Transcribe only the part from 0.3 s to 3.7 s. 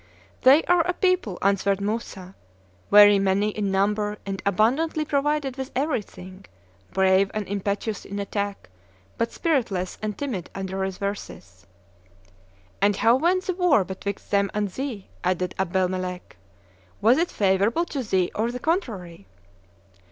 "They are a people," answered Moussa, "very many in